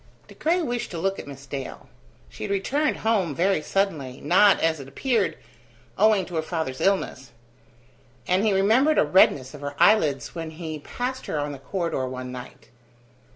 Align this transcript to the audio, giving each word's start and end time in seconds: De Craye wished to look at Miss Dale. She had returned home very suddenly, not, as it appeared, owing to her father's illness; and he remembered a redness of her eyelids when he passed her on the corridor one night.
De 0.27 0.33
Craye 0.33 0.63
wished 0.63 0.89
to 0.89 0.97
look 0.97 1.19
at 1.19 1.27
Miss 1.27 1.45
Dale. 1.45 1.87
She 2.27 2.43
had 2.43 2.49
returned 2.49 2.97
home 3.05 3.35
very 3.35 3.61
suddenly, 3.61 4.19
not, 4.19 4.59
as 4.59 4.79
it 4.79 4.87
appeared, 4.87 5.37
owing 5.95 6.25
to 6.25 6.33
her 6.37 6.41
father's 6.41 6.81
illness; 6.81 7.33
and 8.27 8.43
he 8.43 8.51
remembered 8.51 8.97
a 8.97 9.05
redness 9.05 9.53
of 9.53 9.61
her 9.61 9.75
eyelids 9.77 10.33
when 10.33 10.49
he 10.49 10.79
passed 10.79 11.27
her 11.27 11.37
on 11.37 11.51
the 11.51 11.59
corridor 11.59 12.07
one 12.09 12.31
night. 12.31 12.69